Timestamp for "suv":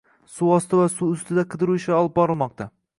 0.37-0.53, 0.95-1.13